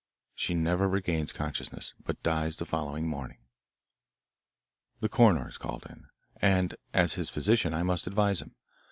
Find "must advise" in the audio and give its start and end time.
7.83-8.41